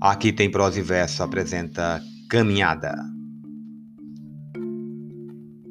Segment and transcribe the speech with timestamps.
[0.00, 2.94] Aqui tem prosa e verso apresenta Caminhada.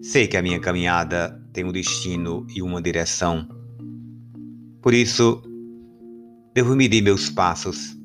[0.03, 3.47] Sei que a minha caminhada tem um destino e uma direção.
[4.83, 5.41] Por isso,
[6.53, 7.97] devo medir meus passos,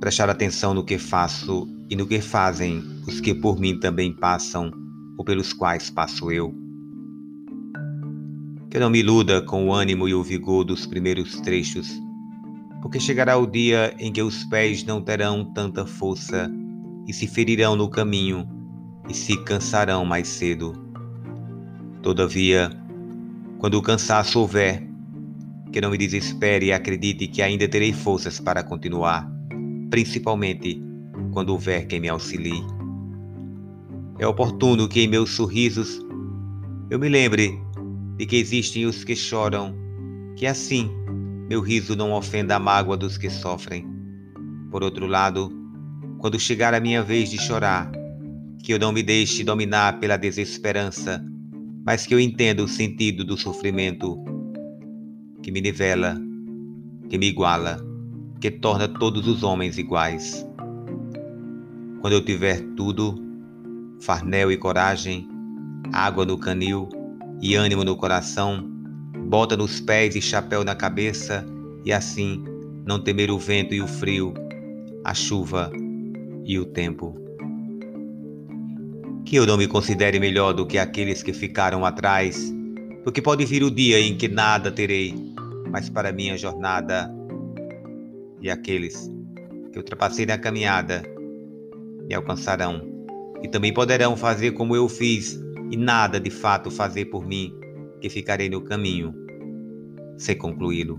[0.00, 4.70] prestar atenção no que faço e no que fazem os que por mim também passam
[5.16, 6.54] ou pelos quais passo eu.
[8.70, 11.90] Que não me iluda com o ânimo e o vigor dos primeiros trechos
[12.82, 16.50] porque chegará o dia em que os pés não terão tanta força
[17.06, 18.46] e se ferirão no caminho
[19.08, 20.72] e se cansarão mais cedo.
[22.02, 22.70] Todavia,
[23.58, 24.82] quando o cansaço houver,
[25.72, 29.30] que não me desespere e acredite que ainda terei forças para continuar,
[29.88, 30.82] principalmente
[31.30, 32.64] quando houver quem me auxilie.
[34.18, 36.00] É oportuno que em meus sorrisos
[36.90, 37.58] eu me lembre
[38.18, 39.74] de que existem os que choram,
[40.36, 41.01] que assim
[41.52, 43.86] meu riso não ofenda a mágoa dos que sofrem.
[44.70, 45.52] Por outro lado,
[46.16, 47.92] quando chegar a minha vez de chorar,
[48.62, 51.22] que eu não me deixe dominar pela desesperança,
[51.84, 54.16] mas que eu entenda o sentido do sofrimento
[55.42, 56.18] que me nivela,
[57.10, 57.84] que me iguala,
[58.40, 60.48] que torna todos os homens iguais.
[62.00, 63.22] Quando eu tiver tudo,
[64.00, 65.28] farnel e coragem,
[65.92, 66.88] água no canil
[67.42, 68.71] e ânimo no coração,
[69.32, 71.42] bota nos pés e chapéu na cabeça,
[71.86, 72.44] e assim
[72.84, 74.34] não temer o vento e o frio,
[75.02, 75.72] a chuva
[76.44, 77.18] e o tempo.
[79.24, 82.52] Que eu não me considere melhor do que aqueles que ficaram atrás,
[83.04, 85.14] porque pode vir o dia em que nada terei,
[85.70, 87.10] mas para minha jornada
[88.38, 89.10] e aqueles
[89.72, 91.02] que ultrapassei na caminhada
[92.06, 92.82] me alcançarão
[93.42, 97.58] e também poderão fazer como eu fiz e nada de fato fazer por mim,
[97.98, 99.21] que ficarei no caminho
[100.16, 100.98] sem concluí-lo.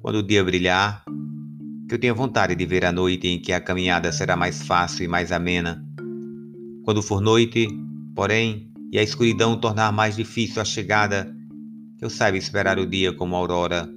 [0.00, 1.04] Quando o dia brilhar,
[1.88, 5.04] que eu tenha vontade de ver a noite em que a caminhada será mais fácil
[5.04, 5.84] e mais amena.
[6.84, 7.68] Quando for noite,
[8.14, 11.32] porém, e a escuridão tornar mais difícil a chegada,
[11.98, 13.88] que eu saiba esperar o dia como aurora,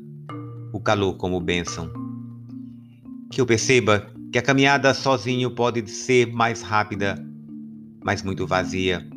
[0.72, 1.92] o calor como bênção.
[3.32, 7.16] Que eu perceba que a caminhada sozinho pode ser mais rápida,
[8.04, 9.08] mas muito vazia.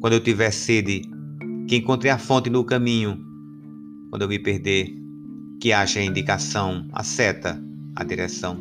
[0.00, 1.02] Quando eu tiver sede,
[1.66, 3.18] que encontre a fonte no caminho.
[4.10, 4.94] Quando eu me perder,
[5.60, 7.60] que haja a indicação, a seta,
[7.96, 8.58] a direção.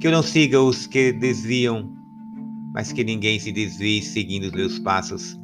[0.00, 1.90] Que eu não siga os que desviam,
[2.74, 5.38] mas que ninguém se desvie seguindo os meus passos.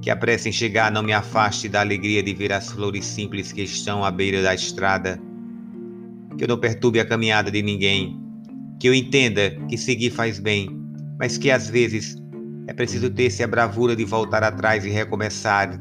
[0.00, 3.52] Que a pressa em chegar não me afaste da alegria de ver as flores simples
[3.52, 5.20] que estão à beira da estrada.
[6.36, 8.18] Que eu não perturbe a caminhada de ninguém.
[8.80, 10.68] Que eu entenda que seguir faz bem,
[11.18, 12.16] mas que às vezes
[12.66, 15.80] é preciso ter-se a bravura de voltar atrás e recomeçar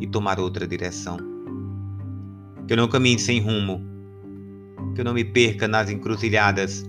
[0.00, 1.16] e tomar outra direção.
[2.66, 3.82] Que eu não caminhe sem rumo,
[4.94, 6.84] que eu não me perca nas encruzilhadas,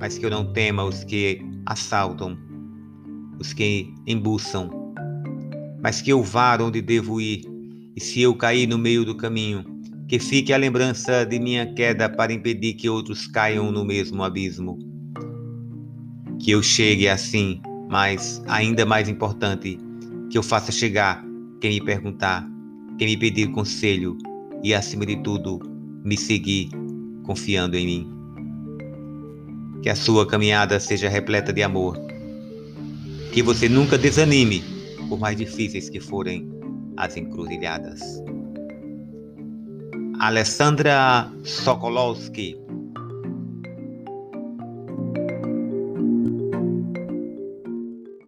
[0.00, 2.36] mas que eu não tema os que assaltam,
[3.38, 4.68] os que embuçam,
[5.80, 7.44] mas que eu vá onde devo ir,
[7.96, 9.64] e se eu cair no meio do caminho,
[10.08, 14.76] que fique a lembrança de minha queda para impedir que outros caiam no mesmo abismo.
[16.40, 17.60] Que eu chegue assim
[17.90, 19.76] mas ainda mais importante,
[20.30, 21.24] que eu faça chegar
[21.60, 22.48] quem me perguntar,
[22.96, 24.16] quem me pedir conselho
[24.62, 25.58] e, acima de tudo,
[26.04, 26.70] me seguir
[27.24, 28.12] confiando em mim.
[29.82, 31.98] Que a sua caminhada seja repleta de amor.
[33.32, 34.62] Que você nunca desanime,
[35.08, 36.48] por mais difíceis que forem
[36.96, 38.00] as encruzilhadas.
[40.20, 42.56] Alessandra Sokolowski